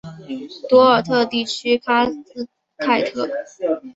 [0.67, 3.29] 多尔特地区卡斯泰特。